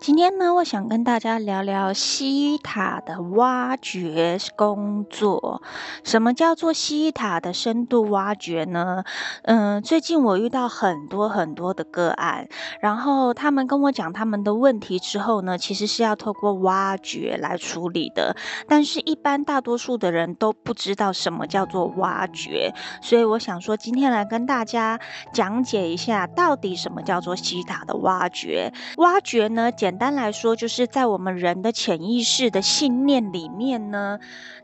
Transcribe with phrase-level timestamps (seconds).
[0.00, 5.62] 今天呢，我想跟大家聊聊西塔的挖掘工作。
[6.04, 9.04] 什么叫做西塔的深度挖掘呢？
[9.42, 12.48] 嗯，最近我遇到很多很多的个案，
[12.80, 18.36] 然后他们跟我讲他们的问题之后呢，其实是要透过挖掘来处理的。
[18.68, 25.00] 但是，一般大多数的人都不知道什么叫做挖掘，所以我想说，今天来跟大家
[25.32, 28.72] 讲解一下，到底什么叫做西塔的挖掘。
[28.98, 34.18] 挖掘呢，简单来说，就是在我们人的潜意识的信念里面呢，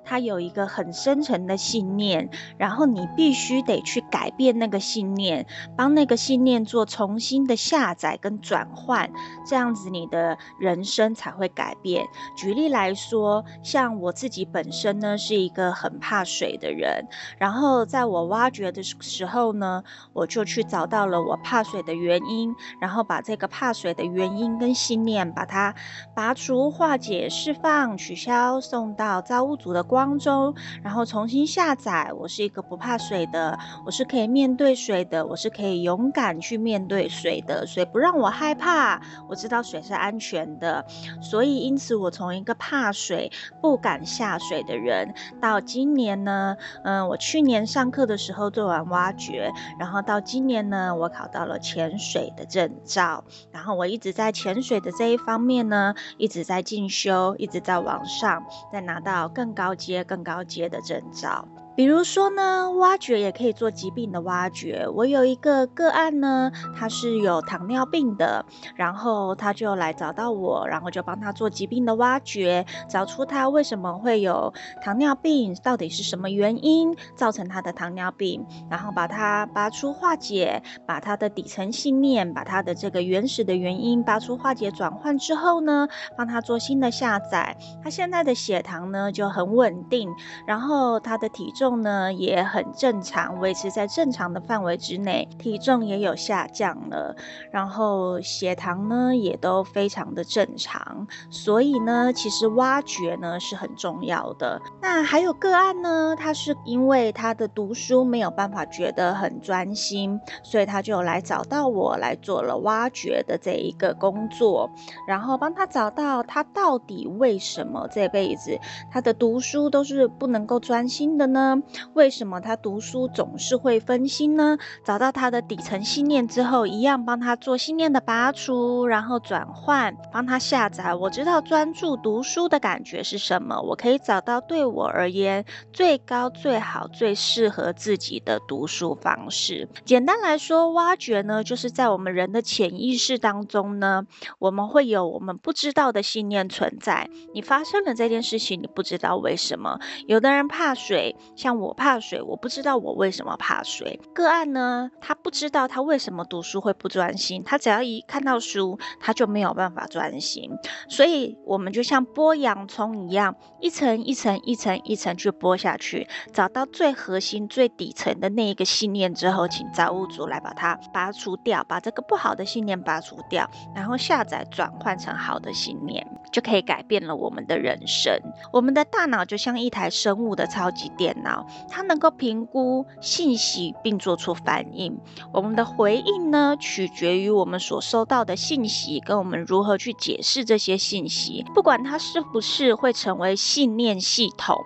[0.04, 5.46] 它有一个很深层的信念，然后你必须得去改变那个信念，
[5.77, 9.12] 帮那个信念做重新的下载跟转换，
[9.46, 12.06] 这样子你的人生才会改变。
[12.34, 17.06] 举例来说，像我自己本身呢，是一个很怕水的人，
[17.38, 19.84] 然后在我挖掘的时候呢，
[20.15, 25.74] 我就去找到了我怕水的原因，然后把这个怕水的原因跟心信念，把它
[26.15, 32.13] 拔除、化解、释放、取消，送到造物主的光中，然后重新下载。
[32.16, 37.66] 我是一个不怕水的，我是可以面对水的，我是可以勇敢去面对水的。
[37.66, 40.85] 水不让我害怕，我知道水是安全的，
[41.21, 61.46] 所以因此我从一个怕水、不敢下水的人，到今年呢，嗯，我去年上课的时候做完挖掘，然后到今年呢，我考到了潜水的证照，然后我一直在潜水的这一方面呢，一直在进修，一直在往上，再拿到更高阶、更高阶的证照。
[61.74, 64.87] 比如说呢，挖掘也可以做疾病的挖掘。
[64.94, 68.44] 我有一个个案呢，他是有糖尿病的，
[68.75, 85.88] 然后他就来找到我，然后就帮他做疾病的挖掘，找出他为什么会有糖尿病，到底是什么原因造成他的糖尿病，然后把它拔出化解，把他的底层信念，把他的这个原始的原因拔出化解转换之后呢，
[86.19, 87.56] 帮他做新的下载。
[87.82, 90.10] 他现在的血糖呢就很稳定，
[90.47, 91.62] 然后他的体重。
[91.62, 97.14] 重呢也很正常，维持在正常的范围之内，体重也有下降了，
[97.53, 104.60] 然后血糖呢也都非常的正常，所以呢，其实挖掘呢是很重要的。
[104.81, 114.69] 那还有个案呢，他是因为他的读书没有办法觉得很专心，所以他就来找到我来做了挖掘的这一个工作，
[115.06, 118.59] 然后帮他找到他到底为什么这辈子
[118.91, 121.51] 他的读书都是不能够专心的呢？
[121.94, 124.58] 为什么他读书总是会分心呢？
[124.84, 130.94] 找到他的底层信念之后，一样帮他做信念的拔除，然后转换，帮他下载。
[130.94, 139.68] 我知道专注读书的感觉是什么，我可以找到对我而言最高、最好、最适合自己的读书方式。
[139.84, 144.06] 简单来说，挖掘呢，就是在我们人的潜意识当中呢，
[144.38, 147.08] 我们会有我们不知道的信念存在。
[147.34, 149.78] 你发生了这件事情，你不知道为什么。
[150.06, 151.16] 有的人怕水。
[151.42, 153.98] 像我怕水，我不知道我为什么怕水。
[154.14, 160.48] 个案呢，他不知道他为什么读书会不专心，他只要一看到书，他就没有办法专心。
[160.88, 178.16] 所以，我们就像剥洋葱一样，一层一层、一层一层去剥下去，找到最核心、最底层的那一个信念之后，请造物主来把它拔除掉，把这个不好的信念拔除掉，然后下载转换成好的信念，就可以改变了我们的人生。
[178.53, 181.31] 我们的大脑就像一台生物的超级电脑。
[181.69, 184.98] 它能够评估信息并做出反应。
[185.32, 191.44] 我们的回应呢，取决于我们所收到的信息跟我们如何去解释这些信息。
[191.54, 194.56] 不管它是不是会成为信念系统，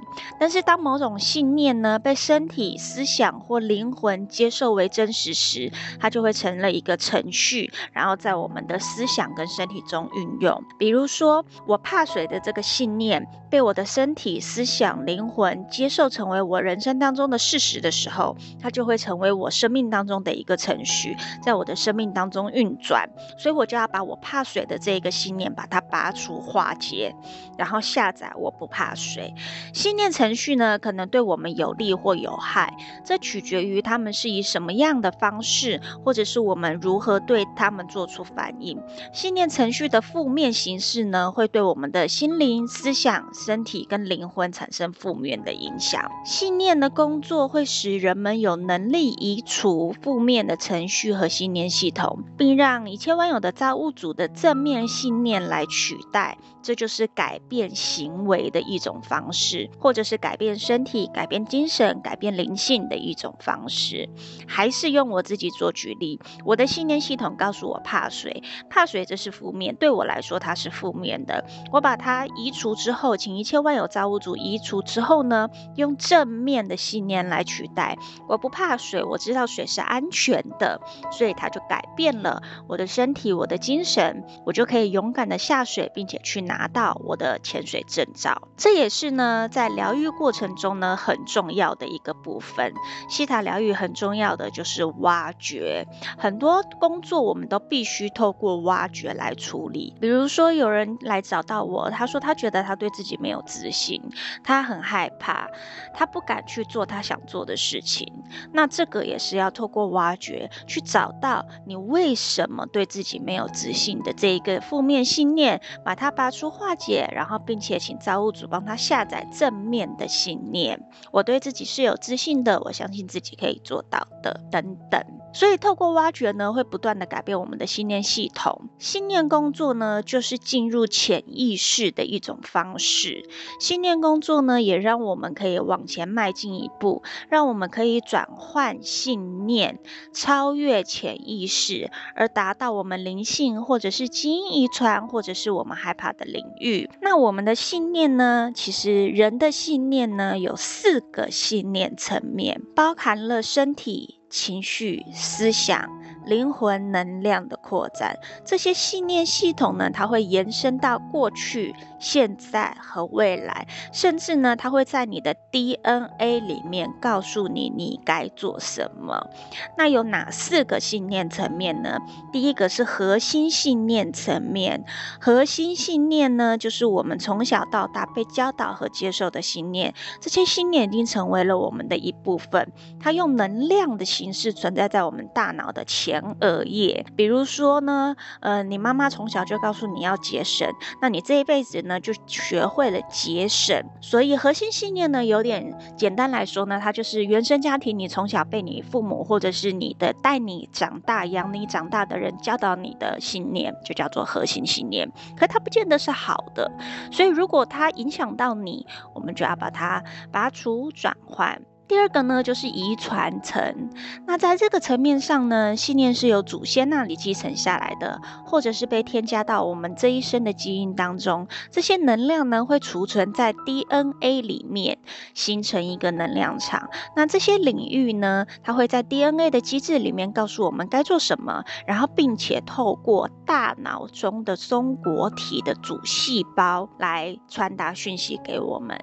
[0.40, 10.62] 但是当某种信念呢被身体、思想或灵魂接受为真实时，它就会成了一个程序，然后在我们的思想跟身体中运用。
[10.78, 16.55] 比如说，我怕水的这个信念被我的身体、思想、灵魂接受成为我。
[16.56, 23.06] 我人生当中的事实的时候，它就会成为我生命当中的一个程序，在我的生命当中运转。
[23.36, 27.14] 所以我就要把我怕水的这个信念，把它拔除化解，
[27.58, 29.34] 然后下载我不怕水。
[29.74, 32.74] 信念程序呢，可能对我们有利或有害，
[33.04, 38.82] 这取决于他们是以什么样的方式，或者是我们如何对他们做出反应。
[39.12, 46.10] 信念程序的负面形式呢，会对我们的心灵、思想、身体跟灵魂产生负面的影响。
[46.24, 56.38] 信信念的工作会使人们有能力移除负面的程序和信念系统，并让一切万有的造物主的正面信念来取代。
[56.62, 64.08] 这就是改变行为的一种方式，或者是改变身体、改变精神、改变灵性的一种方式。
[64.48, 71.44] 还是用我自己做举例，我的信念系统告诉我怕水，怕水这是负面，对我来说它是负面的。
[71.70, 77.96] 我把它移除之后，请一切万有造物主移除之后呢，用正面的信念来取代。
[78.28, 80.80] 我不怕水，我知道水是安全的，
[81.10, 86.68] 所以它就改变了我的身体、我的精神，我就可以勇敢的下水，并且去拿。
[86.76, 92.74] 到我的潜水证照，这也是呢，在疗愈过程中呢，很重要的一个部分。
[93.08, 95.86] 西塔疗愈很重要的就是挖掘，
[96.18, 99.94] 很多工作我们都必须透过挖掘来处理。
[100.00, 104.02] 比如说，有人来找到我，他说他觉得他对自己没有自信，
[104.42, 105.48] 他很害怕，
[105.94, 108.12] 他不敢去做他想做的事情。
[108.52, 116.56] 那这个也是要透过挖掘去找到你为什么对自己没有自信的这一个负面信念，把它拔出。
[116.56, 120.80] 化解，然后并且请造物主帮他下载正面的信念。
[121.10, 125.04] 我对自己是有自信的，我相信自己可以做到的，等等。
[125.36, 128.70] 所以透过挖掘呢，会不断的改变我们的信念系统。
[128.78, 133.28] 信念工作呢，就是进入潜意识的一种方式。
[133.60, 139.78] 信念工作呢，也让我们可以往前迈进一步，让我们可以转换信念，
[140.14, 146.88] 超越潜意识，而达到我们灵性或者是基因遗传，或者是我们害怕的领域。
[147.02, 154.15] 那我们的信念呢，其实人的信念呢，有四个信念层面，包含了身体。
[154.28, 155.88] 情绪、思想、
[156.26, 169.30] 灵魂能量的扩展，这些信念系统呢，它会延伸到过去、现在和未来，甚至呢，它会在你的 DNA 里面告诉你你该做什么。
[169.78, 171.98] 那有哪四个信念层面呢？
[172.32, 174.84] 第一个是核心信念层面，
[175.20, 187.04] 核心信念呢，就是我们从小到大被教导和接受的信念，这些信念已经成为了我们的一部分，它用能量的形式存在在我们大脑的前额叶。
[187.16, 190.68] 比如说呢，呃，你妈妈从小就告诉你要节省，
[191.00, 193.82] 那你这一辈子呢就学会了节省。
[194.00, 205.10] 所以核心信念呢，有点简单来说呢，它就是原生家庭，你从小被你父母或者是你的带你长大、养你长大的人教导你的信念，就叫做核心信念。
[205.36, 206.70] 可它不见得是好的，
[207.10, 211.60] 所以如果它影响到你，我们就要把它拔除、转换。
[211.88, 213.90] 第二个呢，就是遗传层。
[214.26, 221.46] 那在这个层面上呢，信念是由祖先那里继承下来的，或者是被添加到我们这一生的基因当中。
[221.70, 224.98] 这些能量呢，会储存在 DNA 里面，
[225.32, 226.90] 形成一个能量场。
[227.14, 238.98] 那这些领域呢，它会在 DNA 的机制里面告诉我们该做什么，然后并且透过大脑中的松果体的主细胞来传达讯息给我们。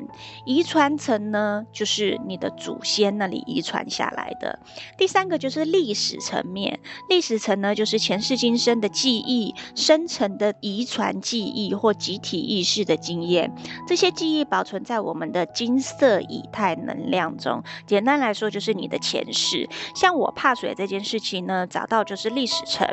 [0.46, 2.73] 遗传层呢，就是你的主。
[2.74, 4.58] 祖先那里遗传下来的。
[4.98, 13.54] 第三个就是历史层面，历史层呢，就是前世今生的记忆、生成的遗传记忆或集体意识的经验。
[13.88, 17.62] 这些记忆保存在我们的金色以太能量中。
[17.86, 19.70] 简单来说，就是你的前世。
[19.94, 22.88] 像我怕水这件事情呢，找到就是历史层。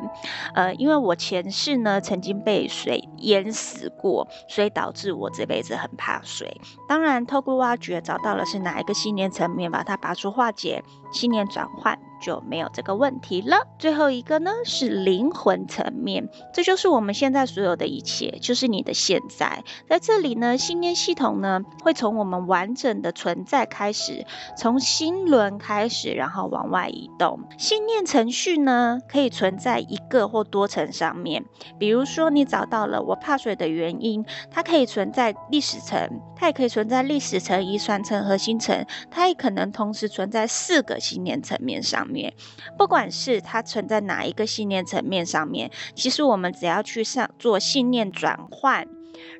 [0.54, 6.60] 呃，因为我前世呢曾经被水淹死过，所以导致我这辈子很怕水。
[6.86, 9.69] 当然，透过挖掘找到了是哪一个信念层面。
[9.70, 10.82] 把它拔出化解，
[11.12, 11.98] 信念转换。
[12.20, 13.66] 就没有这个问题了。
[13.78, 19.64] 最后一个呢，是灵魂层面，这就是我们现在所有的一切，就是你的现在。
[19.88, 27.40] 在这里呢，信念系统呢会从我们完整的存在开始，从心轮开始，然后往外移动。
[27.58, 31.44] 信念程序呢可以存在一个或多层上面。
[31.78, 42.06] 比如说，你找到了我怕水的原因，它可以存在历史层，它也可以存在历史层、遗传层、核心层，它也可能同时存在四个信念层面上。
[42.10, 42.34] 面，
[42.76, 48.86] 不管是它存在哪一个信念层面上面，其实我们只要去上做信念转换，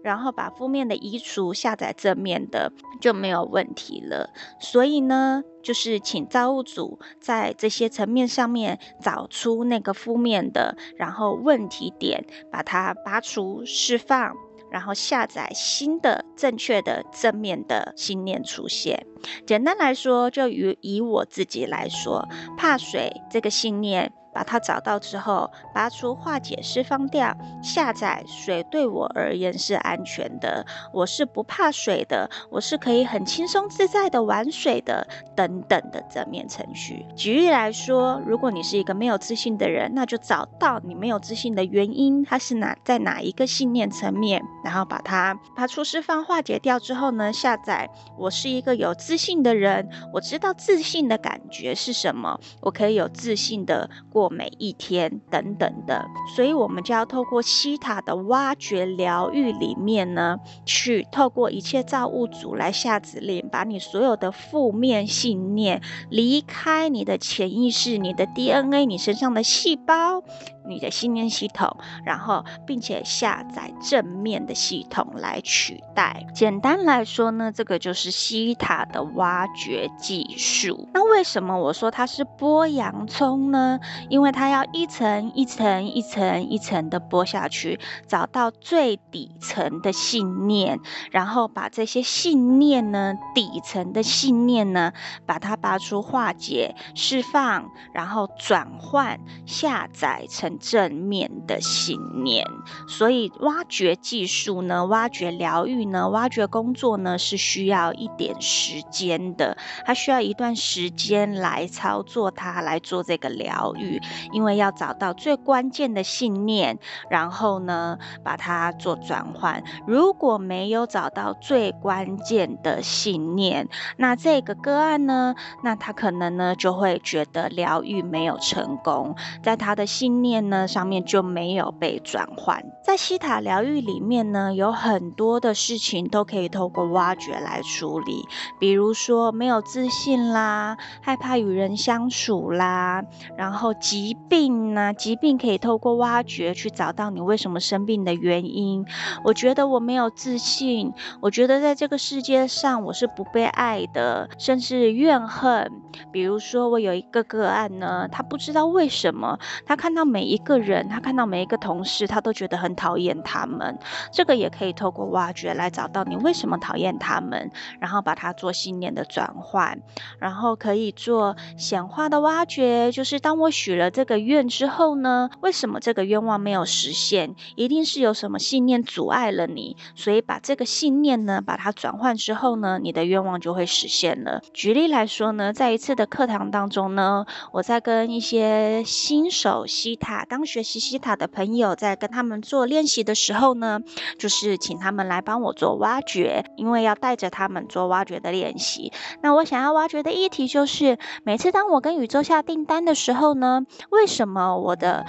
[0.02, 4.30] 然后把负面的移除，下载正面的，就没有问题了。
[4.60, 14.34] 所以呢，就是请造物主在这些层面上面找出那个负面的，然后问题点，把它拔除、释放。
[14.70, 19.06] 然后下载新的正确的正面的信念出现。
[19.46, 27.36] 简单来说，就以以我自己来说，怕水这个信念把它找到之后，拔除、化解、释放掉。
[27.62, 35.06] 下载水对我而言是安全的，我是不怕水的，我是可以很轻松自在的玩水的，
[35.36, 37.04] 等等的正面程序。
[37.14, 53.88] 举例来说，如果你是一个没有自信的人，那就找到你没有自信的原因，它是哪在哪一个信念层面，然后把它拔除、释放、化解掉之后呢，下载我是一个有自信的人，我知道自信的感觉是什么，我可以有自信的
[54.20, 56.04] 过每一天，等等的。
[56.36, 70.22] 所以，我们就要透过西塔的挖掘疗愈里面呢，去透过一切造物主来下指令，把你所有的负面信念离开你的潜意识、你的 DNA、你身上的细胞。
[70.70, 76.24] 你的信念系统，然后并且下载正面的系统来取代。
[76.32, 80.88] 简单来说呢，这个就是西塔的挖掘技术。
[80.94, 83.80] 那为什么我说它是剥洋葱呢？
[84.08, 90.78] 因为它要一层一层、一层一层的剥下去，找到最底层的信念，
[91.10, 94.92] 然后把这些信念呢，底层的信念呢，
[95.26, 100.59] 把它拔出、化解、释放，然后转换、下载成。
[100.60, 102.46] 正面的信念，
[102.86, 109.56] 所以挖掘技术呢，挖掘疗愈呢，挖掘工作呢，是需要一点时间的。
[109.86, 113.98] 它需要一段时间来操作它，来做这个疗愈，
[114.32, 119.64] 因为要找到最关键的信念，然后呢，把它做转换。
[119.86, 130.39] 如果没有找到最关键的信念，那这个个案呢，那他可能呢就会觉得疗愈没有成功，在他的信念。
[130.48, 132.64] 呢，上面就没有被转换。
[132.82, 138.24] 在西塔疗愈里面呢，有很多的事情都可以透过挖掘来处理，
[138.58, 143.04] 比如说没有自信啦，害怕与人相处啦，
[143.36, 148.86] 然后疾病呢，疾病可以透过挖掘去找到你为什么生病的原因。
[149.24, 155.70] 我觉得我没有自信，我觉得在这个世界上我是不被爱的，甚至怨恨。
[156.12, 163.76] 比如说我有一个个案呢，他不知道为什么，他看到每一个人，他看到每一个同事，他都觉得很讨厌他们。
[164.12, 169.82] 这个也可以透过挖掘来找到你为什么讨厌他们，然后把它做信念的转换，
[170.20, 172.92] 然后可以做显化的挖掘。
[172.92, 177.34] 就是当我许了这个愿之后呢，为什么这个愿望没有实现？
[177.56, 179.76] 一定是有什么信念阻碍了你。
[179.96, 184.40] 所以把这个信念呢，把它转换之后呢，你的愿望就会实现了。
[184.54, 190.19] 举例来说呢，在一次的课堂当中呢，我在跟一些新手希塔。
[190.24, 193.80] 刚学习西塔的朋友在跟他们做练习的时候呢，
[194.18, 198.92] 就是请他们来帮我做挖掘，因为要带着他们做挖掘的练习。
[199.22, 205.06] 那我想要挖掘的议题就是，每次当我跟宇宙下订单的时候呢，为什么我的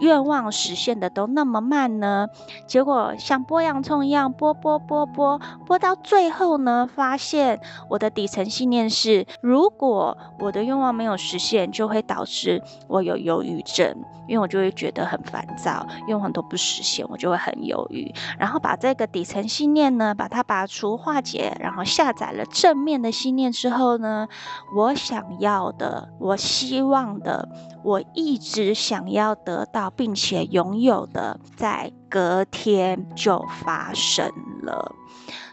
[0.00, 2.28] 愿望实现的都那么慢呢？
[2.66, 13.94] 结果像剥洋葱一样剥剥剥剥剥到最后呢，发现我的底层信念是，如果我的愿望没有实现，就会导致我有忧郁症，
[14.26, 14.53] 因为我。
[14.54, 18.14] 就会觉得很烦躁，愿望都不实现，我就会很犹豫。
[18.38, 24.28] 然后把这个底层信念呢，把它拔除、化解，然后下载了正面的信念之后呢，
[24.76, 27.48] 我想要的，我希望的，
[27.82, 34.30] 我一直想要得到并且拥有的，在隔天就发生
[34.62, 34.94] 了。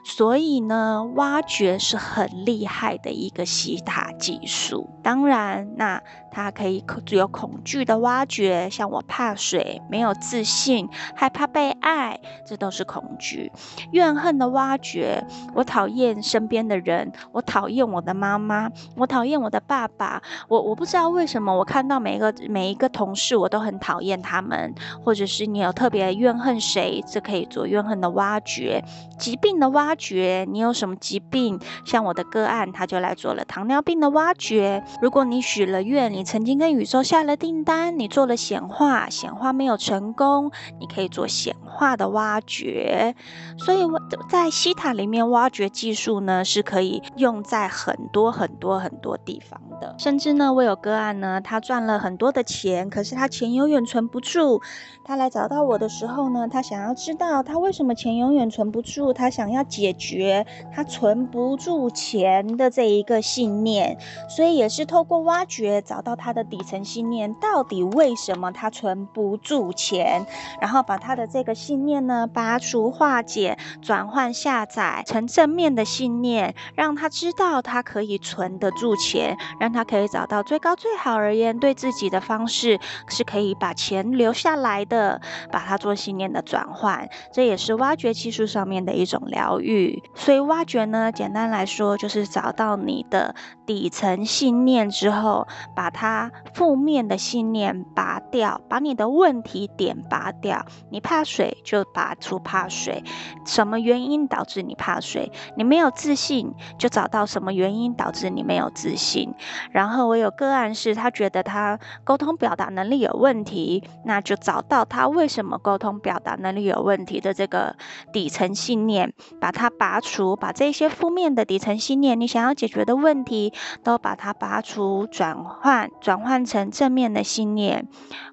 [0.03, 4.89] 所以呢，挖掘是很厉害的一个西塔技术。
[5.03, 13.51] 当然，那它可以有恐惧的挖掘，像我怕水、没有自信、害怕被爱，这都是恐惧。
[13.91, 20.21] 怨恨的挖掘，我讨厌身边的人，我讨厌我的妈妈，我讨厌我的爸爸。
[20.47, 24.73] 我我不知道为什么，我看到每一个每一个同事，我都很讨厌他们。
[25.03, 28.83] 或者是你有特别怨恨谁，这可以做怨恨的挖掘。
[29.19, 29.90] 疾病的挖。
[29.91, 31.59] 挖掘你有什么疾病？
[31.83, 34.81] 像我的个案，他就来做了糖尿病的挖掘。
[35.01, 43.13] 如果你许了愿，你曾经跟宇宙下了订单，你做了显化，显化没有成功，你可以做显化的挖掘。
[43.57, 49.93] 所以我在西塔里面挖掘技术呢，是可以用在很多很多很多地方的。
[49.99, 54.61] 甚至呢，我有个案呢，他赚了很多的钱，可是他钱永远存不住。
[55.03, 63.97] 他来找到我的时候呢，他想要知道他为什么钱永远存不住他想要解决他存不住钱的这一个信念，
[64.29, 70.23] 所以也是透过挖掘找到他的底层信念，到底为什么他存不住钱，
[70.61, 85.19] 然后把他的这个信念呢拔除、化解、转换、下载成正面的信念，让他知道他可以存得住钱，让他可以找到最高最好而言对自己的方式是可以把钱留下来的，
[85.51, 89.70] 把它做信念的转换，这也是挖掘技术上面的一种疗愈。
[90.15, 93.35] 所以挖掘呢，简单来说就是找到你的
[93.65, 100.65] 底层信念之后，把它负面的信念拔掉，把你的问题点拔掉。
[100.89, 103.03] 你怕水就拔出怕水，
[103.45, 105.31] 什么原因导致你怕水？
[105.55, 109.33] 你没有自信，就找到什么原因导致你没有自信。
[109.71, 117.75] 然后我有个案是，他觉得他沟通表达能力有问题，那就找到他为什么沟通表达能力有问题的这个
[118.11, 123.53] 底层信念，把它它拔除，把这些负面的底层信念，你想要解决的问题，
[123.83, 127.87] 都把它拔除，转换，转换成正面的信念。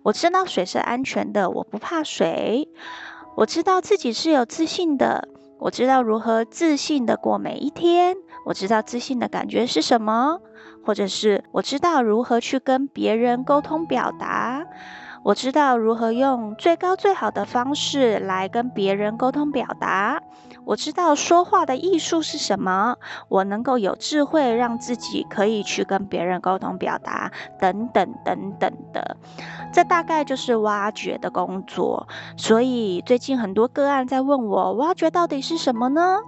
[0.04, 2.70] 我知道水是安全的，我不怕水。
[3.36, 8.16] 我知道自己是有自信的，我知道如何自信的过每一天。
[8.46, 10.40] 我知道自信的感觉是什么，
[10.82, 14.64] 或者是我知道如何去跟别人沟通表达。
[15.22, 20.22] 我知道如何用最高最好的方式来跟别人沟通表达。
[20.64, 22.96] 我知道说话的艺术是什么。
[23.28, 29.16] 我能够有智慧，让自己可以去跟别人沟通表达，等等等等的。
[29.72, 32.06] 这大概就是挖掘的工作。
[32.36, 36.18] 所以最近很多个案在问我，挖掘到底是什么呢？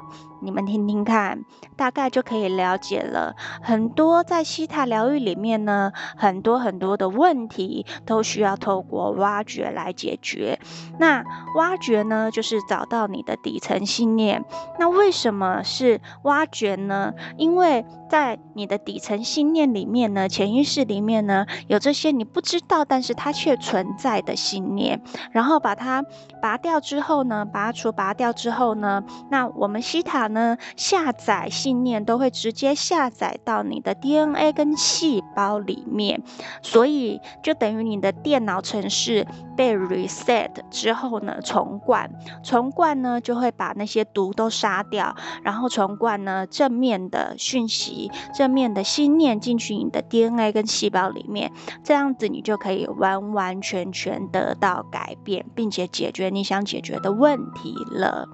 [0.43, 1.45] 你们听听看，
[1.77, 3.35] 大概就可以了解了。
[3.63, 10.59] 很多在希塔疗愈里面呢，很多很多的问题都需要透过挖掘来解决。
[10.99, 11.25] 那
[11.57, 14.45] 挖掘呢，就是找到你的底层信念。
[14.79, 17.13] 那为什么是挖掘呢？
[17.37, 25.03] 因为在你的底层信念里面呢，潜意识里面呢，有这些你不知道，但是它却存在的信念。
[25.33, 26.05] 然后把它
[26.41, 36.23] 拔掉之后呢，拔除、拔掉之后呢，那我们希塔呢，下载信念都会直接下载到你的 DNA 跟细胞里面，
[36.63, 42.11] 所以就等于你的电脑程式被 reset 之后呢，重灌，
[42.43, 48.11] 重灌呢就会把那些毒都杀掉，然后重灌呢正面的讯息。
[48.35, 58.29] 正面的信念进去你的 DNA 跟细胞里面，这样子你就可以完完全全得到改变，并且解决你想解决的问题了。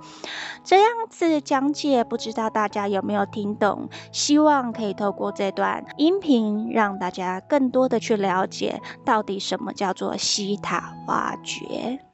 [0.63, 3.89] 这样子讲解，不知道大家有没有听懂？
[4.13, 11.99] 希望可以透过这段音频，让大家更多的去了解到底什么叫做西塔挖掘。